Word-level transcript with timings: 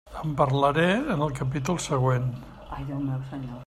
En 0.19 0.29
parlaré 0.39 0.85
en 1.17 1.23
el 1.27 1.37
capítol 1.41 1.79
següent. 1.89 2.29